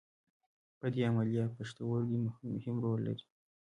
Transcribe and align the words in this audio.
په 0.79 0.85
دې 0.93 1.01
عملیه 1.09 1.45
پښتورګي 1.55 2.17
مهم 2.53 2.75
رول 2.83 2.99
لري. 3.07 3.25